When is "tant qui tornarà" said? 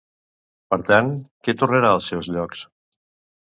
0.87-1.95